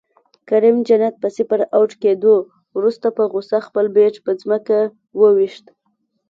کریم 0.49 0.77
جنت 0.87 1.15
په 1.21 1.27
صفر 1.37 1.59
اؤټ 1.75 1.91
کیدو 2.03 2.35
وروسته 2.77 3.07
په 3.17 3.23
غصه 3.33 3.57
خپل 3.67 3.85
بیټ 3.95 4.15
په 4.25 4.31
ځمکه 4.41 4.77
وویشت 5.21 5.65